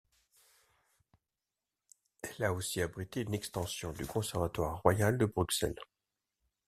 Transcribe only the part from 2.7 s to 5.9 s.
abrité une extension du Conservatoire royal de Bruxelles.